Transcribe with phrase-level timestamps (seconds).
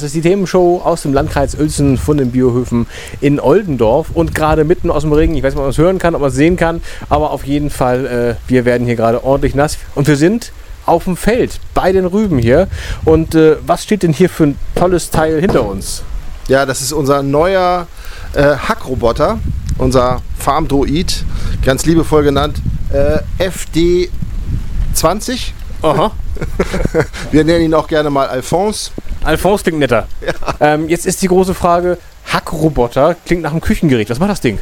[0.00, 2.86] Das ist die Themenshow aus dem Landkreis Uelzen von den Biohöfen
[3.20, 5.34] in Oldendorf und gerade mitten aus dem Regen.
[5.34, 7.44] Ich weiß nicht, ob man es hören kann, ob man es sehen kann, aber auf
[7.44, 10.52] jeden Fall, äh, wir werden hier gerade ordentlich nass und wir sind
[10.86, 12.68] auf dem Feld bei den Rüben hier.
[13.04, 16.02] Und äh, was steht denn hier für ein tolles Teil hinter uns?
[16.48, 17.86] Ja, das ist unser neuer
[18.32, 19.38] äh, Hackroboter,
[19.76, 21.26] unser Farm Droid,
[21.62, 25.50] ganz liebevoll genannt äh, FD20.
[25.82, 26.10] Aha.
[27.30, 28.92] Wir nennen ihn auch gerne mal Alphonse.
[29.24, 30.06] Alphonse klingt netter.
[30.60, 34.10] Ähm, jetzt ist die große Frage: Hackroboter klingt nach einem Küchengerät.
[34.10, 34.58] Was macht das Ding?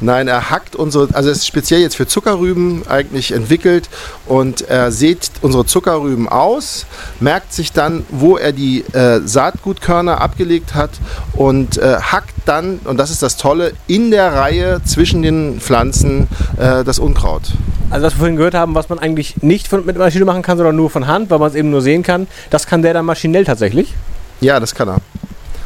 [0.00, 3.88] Nein, er hackt unsere, also es ist speziell jetzt für Zuckerrüben eigentlich entwickelt
[4.26, 6.86] und er sät unsere Zuckerrüben aus,
[7.20, 10.90] merkt sich dann, wo er die äh, Saatgutkörner abgelegt hat
[11.34, 16.26] und äh, hackt dann, und das ist das Tolle, in der Reihe zwischen den Pflanzen
[16.58, 17.52] äh, das Unkraut.
[17.92, 20.56] Also, was wir vorhin gehört haben, was man eigentlich nicht von, mit Maschine machen kann,
[20.56, 23.04] sondern nur von Hand, weil man es eben nur sehen kann, das kann der dann
[23.04, 23.92] maschinell tatsächlich.
[24.40, 24.96] Ja, das kann er.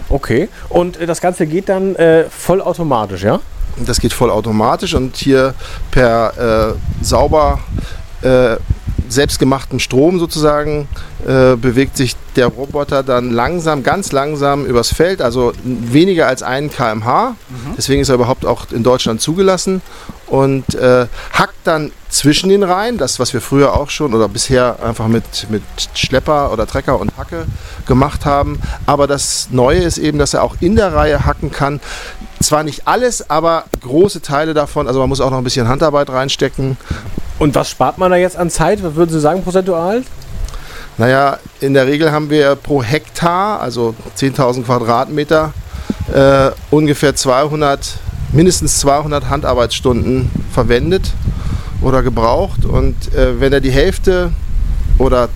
[0.09, 0.49] Okay.
[0.69, 3.39] Und äh, das Ganze geht dann äh, vollautomatisch, ja?
[3.77, 5.55] Das geht vollautomatisch und hier
[5.93, 7.61] per äh, sauber
[8.23, 8.57] äh,
[9.09, 10.89] selbstgemachten Strom sozusagen
[11.27, 16.75] äh, bewegt sich der Roboter dann langsam, ganz langsam übers Feld, also weniger als 1
[16.75, 17.35] km/h.
[17.77, 19.83] Deswegen ist er überhaupt auch in Deutschland zugelassen
[20.27, 24.83] und äh, hackt dann zwischen den Reihen, das was wir früher auch schon oder bisher
[24.83, 25.63] einfach mit, mit
[25.95, 27.47] Schlepper oder Trecker und Hacke
[27.87, 28.61] gemacht haben.
[28.87, 31.81] Aber das Neue ist eben, dass er auch in der Reihe hacken kann.
[32.41, 34.87] Zwar nicht alles, aber große Teile davon.
[34.87, 36.77] Also man muss auch noch ein bisschen Handarbeit reinstecken.
[37.39, 38.83] Und was spart man da jetzt an Zeit?
[38.83, 40.03] Was würden Sie sagen, prozentual?
[40.99, 45.53] Naja, in der Regel haben wir pro Hektar, also 10.000 Quadratmeter,
[46.13, 47.99] äh, ungefähr 200,
[48.33, 51.13] mindestens 200 Handarbeitsstunden verwendet
[51.83, 52.65] oder gebraucht.
[52.65, 54.33] Und äh, wenn er die Hälfte
[54.97, 55.29] oder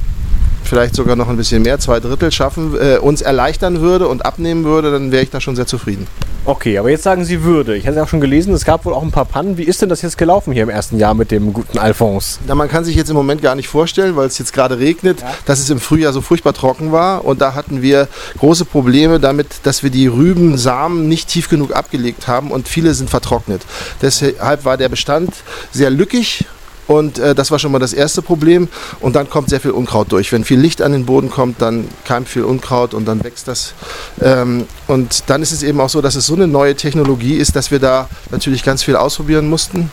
[0.64, 4.64] vielleicht sogar noch ein bisschen mehr, zwei Drittel schaffen, äh, uns erleichtern würde und abnehmen
[4.64, 6.06] würde, dann wäre ich da schon sehr zufrieden.
[6.50, 7.76] Okay, aber jetzt sagen Sie Würde.
[7.76, 9.56] Ich hatte ja auch schon gelesen, es gab wohl auch ein paar Pannen.
[9.56, 12.40] Wie ist denn das jetzt gelaufen hier im ersten Jahr mit dem guten Alphonse?
[12.44, 15.22] Na, man kann sich jetzt im Moment gar nicht vorstellen, weil es jetzt gerade regnet,
[15.46, 17.24] dass es im Frühjahr so furchtbar trocken war.
[17.24, 18.08] Und da hatten wir
[18.38, 23.10] große Probleme damit, dass wir die Rübensamen nicht tief genug abgelegt haben und viele sind
[23.10, 23.62] vertrocknet.
[24.02, 25.32] Deshalb war der Bestand
[25.70, 26.46] sehr lückig.
[26.90, 28.68] Und äh, das war schon mal das erste Problem.
[28.98, 30.32] Und dann kommt sehr viel Unkraut durch.
[30.32, 33.74] Wenn viel Licht an den Boden kommt, dann keimt viel Unkraut und dann wächst das.
[34.20, 37.54] Ähm, und dann ist es eben auch so, dass es so eine neue Technologie ist,
[37.54, 39.88] dass wir da natürlich ganz viel ausprobieren mussten.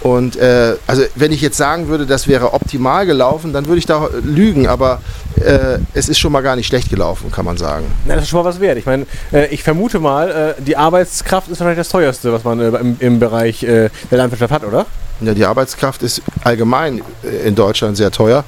[0.00, 3.84] Und äh, also wenn ich jetzt sagen würde, das wäre optimal gelaufen, dann würde ich
[3.84, 5.02] da lügen, aber
[5.44, 7.84] äh, es ist schon mal gar nicht schlecht gelaufen, kann man sagen.
[8.06, 8.78] Na, das ist schon mal was wert.
[8.78, 12.60] Ich meine, äh, ich vermute mal, äh, die Arbeitskraft ist wahrscheinlich das teuerste, was man
[12.60, 14.86] äh, im, im Bereich äh, der Landwirtschaft hat, oder?
[15.22, 18.44] Ja, die Arbeitskraft ist allgemein äh, in Deutschland sehr teuer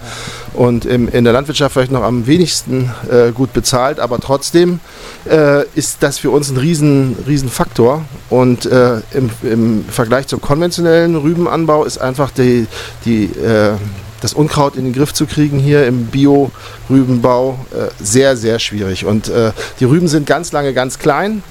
[0.55, 4.81] und im, in der Landwirtschaft vielleicht noch am wenigsten äh, gut bezahlt, aber trotzdem
[5.29, 10.41] äh, ist das für uns ein riesen, riesen Faktor und äh, im, im Vergleich zum
[10.41, 12.67] konventionellen Rübenanbau ist einfach die,
[13.05, 13.73] die, äh,
[14.23, 19.05] das Unkraut in den Griff zu kriegen hier im Bio-Rübenbau äh, sehr, sehr schwierig.
[19.05, 19.31] Und
[19.81, 21.43] die Rüben sind ganz lange ganz klein.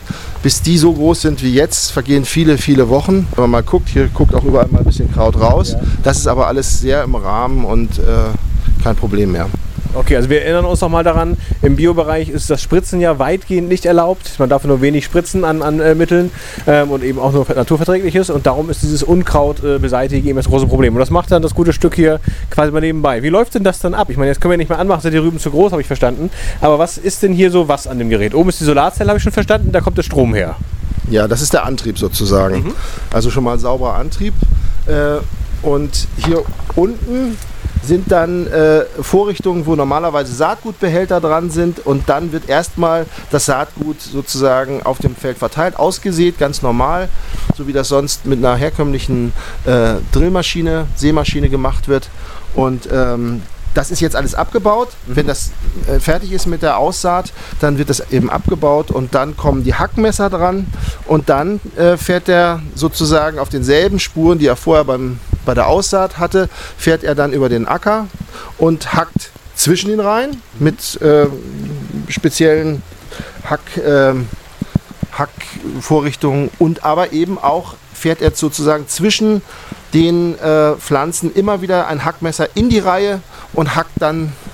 [0.43, 3.27] Bis die so groß sind wie jetzt, vergehen viele, viele Wochen.
[3.35, 5.75] Wenn man mal guckt, hier guckt auch überall mal ein bisschen Kraut raus.
[6.03, 9.47] Das ist aber alles sehr im Rahmen und äh, kein Problem mehr.
[9.93, 13.67] Okay, also wir erinnern uns noch mal daran, im Biobereich ist das Spritzen ja weitgehend
[13.67, 14.39] nicht erlaubt.
[14.39, 16.31] Man darf nur wenig spritzen an, an äh, Mitteln
[16.65, 18.29] ähm, und eben auch nur naturverträgliches.
[18.29, 20.93] Und darum ist dieses Unkraut äh, beseitigen eben das große Problem.
[20.93, 23.21] Und das macht dann das gute Stück hier quasi mal nebenbei.
[23.21, 24.09] Wie läuft denn das dann ab?
[24.09, 25.87] Ich meine, jetzt können wir nicht mehr anmachen, sind die Rüben zu groß, habe ich
[25.87, 26.29] verstanden.
[26.61, 28.33] Aber was ist denn hier so was an dem Gerät?
[28.33, 30.55] Oben ist die Solarzelle, habe ich schon verstanden, da kommt der Strom her.
[31.09, 32.73] Ja, das ist der Antrieb sozusagen.
[33.11, 34.33] Also schon mal sauberer Antrieb.
[34.87, 35.17] Äh,
[35.63, 36.43] und hier
[36.75, 37.37] unten
[37.83, 44.01] sind dann äh, Vorrichtungen, wo normalerweise Saatgutbehälter dran sind und dann wird erstmal das Saatgut
[44.01, 47.09] sozusagen auf dem Feld verteilt, ausgesät, ganz normal,
[47.55, 49.33] so wie das sonst mit einer herkömmlichen
[49.65, 52.09] äh, Drillmaschine, Sämaschine gemacht wird.
[52.53, 53.41] Und ähm,
[53.73, 54.89] das ist jetzt alles abgebaut.
[55.07, 55.51] Wenn das
[55.87, 59.73] äh, fertig ist mit der Aussaat, dann wird das eben abgebaut und dann kommen die
[59.73, 60.67] Hackmesser dran
[61.05, 65.67] und dann äh, fährt er sozusagen auf denselben Spuren, die er vorher beim, bei der
[65.67, 68.07] Aussaat hatte, fährt er dann über den Acker
[68.57, 71.27] und hackt zwischen den Reihen mit äh,
[72.09, 72.81] speziellen
[73.43, 73.61] Hack.
[73.83, 74.27] ähm,
[75.11, 79.41] Hackvorrichtungen und aber eben auch fährt er sozusagen zwischen
[79.93, 83.21] den äh, Pflanzen immer wieder ein Hackmesser in die Reihe
[83.53, 84.50] und hackt dann äh,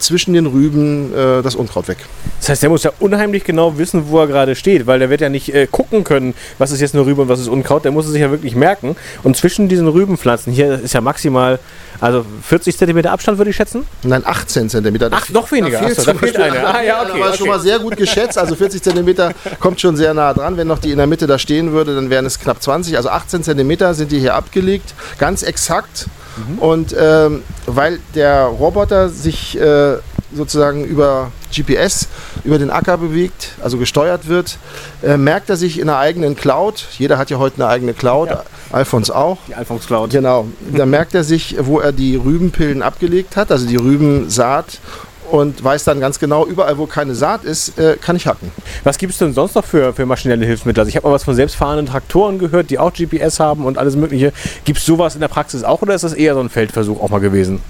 [0.00, 1.98] zwischen den Rüben äh, das Unkraut weg.
[2.40, 5.20] Das heißt, der muss ja unheimlich genau wissen, wo er gerade steht, weil der wird
[5.20, 7.84] ja nicht äh, gucken können, was ist jetzt eine Rübe und was ist Unkraut.
[7.84, 8.96] Der muss es sich ja wirklich merken.
[9.22, 11.58] Und zwischen diesen Rübenpflanzen, hier ist ja maximal,
[12.00, 13.86] also 40 cm Abstand würde ich schätzen.
[14.02, 14.96] Nein, 18 cm.
[15.10, 15.82] Ach, noch weniger.
[15.82, 16.66] Achso, da fehlt eine.
[16.66, 17.10] Ah, ja, okay.
[17.12, 17.36] Aber okay.
[17.36, 18.38] schon mal sehr gut geschätzt.
[18.38, 20.56] Also 40 cm kommt schon sehr nah dran.
[20.56, 22.96] Wenn noch die in der Mitte da stehen würde, dann wären es knapp 20.
[22.96, 24.94] Also 18 cm sind die hier abgelegt.
[25.18, 26.06] Ganz exakt.
[26.48, 26.58] Mhm.
[26.58, 29.96] Und ähm, weil der Roboter sich äh,
[30.32, 32.08] sozusagen über GPS
[32.44, 34.58] über den Acker bewegt, also gesteuert wird,
[35.02, 36.86] äh, merkt er sich in einer eigenen Cloud.
[36.98, 38.44] Jeder hat ja heute eine eigene Cloud, Ja.
[38.70, 39.38] Alphons auch.
[39.48, 40.10] Die Alphons Cloud.
[40.10, 44.78] Genau, da merkt er sich, wo er die Rübenpillen abgelegt hat, also die Rübensaat
[45.30, 48.50] und weiß dann ganz genau, überall wo keine Saat ist, äh, kann ich hacken.
[48.84, 50.80] Was gibt es denn sonst noch für, für maschinelle Hilfsmittel?
[50.80, 53.96] Also ich habe mal was von selbstfahrenden Traktoren gehört, die auch GPS haben und alles
[53.96, 54.32] mögliche.
[54.64, 57.08] Gibt es sowas in der Praxis auch oder ist das eher so ein Feldversuch auch
[57.08, 57.60] mal gewesen?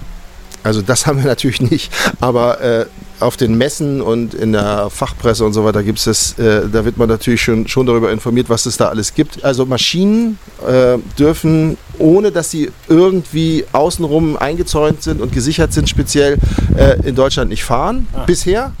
[0.63, 2.85] Also das haben wir natürlich nicht, aber äh,
[3.19, 6.97] auf den Messen und in der Fachpresse und so weiter gibt es, äh, da wird
[6.97, 9.43] man natürlich schon, schon darüber informiert, was es da alles gibt.
[9.43, 16.37] Also Maschinen äh, dürfen, ohne dass sie irgendwie außenrum eingezäunt sind und gesichert sind, speziell
[16.75, 18.73] äh, in Deutschland nicht fahren bisher.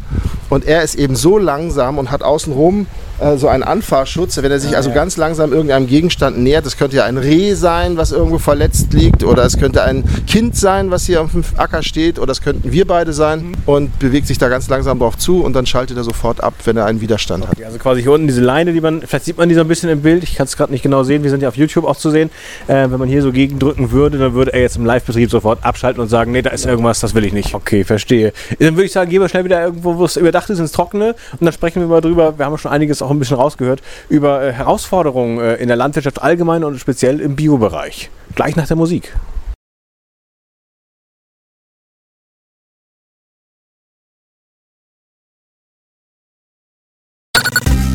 [0.49, 2.87] Und er ist eben so langsam und hat außenrum
[3.21, 6.65] äh, so einen Anfahrschutz, wenn er sich also ganz langsam irgendeinem Gegenstand nähert.
[6.65, 10.55] Das könnte ja ein Reh sein, was irgendwo verletzt liegt, oder es könnte ein Kind
[10.55, 14.27] sein, was hier auf dem Acker steht, oder es könnten wir beide sein und bewegt
[14.27, 17.01] sich da ganz langsam drauf zu und dann schaltet er sofort ab, wenn er einen
[17.01, 17.57] Widerstand hat.
[17.59, 19.67] Ja, Also quasi hier unten diese Leine, die man, vielleicht sieht man die so ein
[19.67, 21.85] bisschen im Bild, ich kann es gerade nicht genau sehen, wir sind ja auf YouTube
[21.85, 22.29] auch zu sehen.
[22.67, 26.01] Äh, wenn man hier so gegendrücken würde, dann würde er jetzt im Live-Betrieb sofort abschalten
[26.01, 27.53] und sagen, nee, da ist irgendwas, das will ich nicht.
[27.53, 28.33] Okay, verstehe.
[28.59, 31.15] Dann würde ich sagen, gehen wir schnell wieder irgendwo, wo es überdacht ist, ins Trockene
[31.33, 34.43] und dann sprechen wir mal drüber, wir haben schon einiges auch ein bisschen rausgehört, über
[34.43, 38.09] äh, Herausforderungen äh, in der Landwirtschaft allgemein und speziell im Biobereich.
[38.35, 39.13] Gleich nach der Musik.